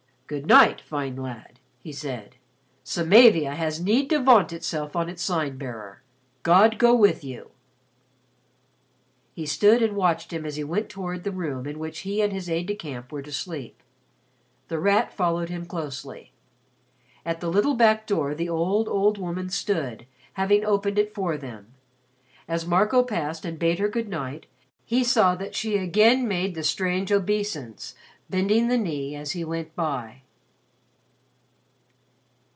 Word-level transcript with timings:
"Good 0.27 0.47
night, 0.47 0.79
fine 0.79 1.17
lad," 1.17 1.59
he 1.79 1.91
said. 1.91 2.37
"Samavia 2.85 3.53
has 3.53 3.83
need 3.83 4.09
to 4.11 4.19
vaunt 4.23 4.53
itself 4.53 4.95
on 4.95 5.09
its 5.09 5.21
Sign 5.21 5.57
bearer. 5.57 6.03
God 6.43 6.77
go 6.77 6.95
with 6.95 7.21
you." 7.21 7.51
He 9.33 9.45
stood 9.45 9.81
and 9.83 9.93
watched 9.93 10.31
him 10.31 10.45
as 10.45 10.55
he 10.55 10.63
went 10.63 10.87
toward 10.87 11.25
the 11.25 11.33
room 11.33 11.67
in 11.67 11.79
which 11.79 11.99
he 12.07 12.21
and 12.21 12.31
his 12.31 12.49
aide 12.49 12.63
de 12.67 12.75
camp 12.75 13.11
were 13.11 13.21
to 13.21 13.29
sleep. 13.29 13.83
The 14.69 14.79
Rat 14.79 15.11
followed 15.11 15.49
him 15.49 15.65
closely. 15.65 16.31
At 17.25 17.41
the 17.41 17.49
little 17.51 17.75
back 17.75 18.07
door 18.07 18.33
the 18.33 18.47
old, 18.47 18.87
old 18.87 19.17
woman 19.17 19.49
stood, 19.49 20.05
having 20.35 20.63
opened 20.63 20.97
it 20.97 21.13
for 21.13 21.35
them. 21.35 21.73
As 22.47 22.65
Marco 22.65 23.03
passed 23.03 23.43
and 23.43 23.59
bade 23.59 23.79
her 23.79 23.89
good 23.89 24.07
night, 24.07 24.45
he 24.85 25.03
saw 25.03 25.35
that 25.35 25.55
she 25.55 25.75
again 25.75 26.25
made 26.25 26.55
the 26.55 26.63
strange 26.63 27.11
obeisance, 27.11 27.95
bending 28.29 28.69
the 28.69 28.77
knee 28.77 29.13
as 29.13 29.31
he 29.31 29.43
went 29.43 29.75
by. 29.75 30.19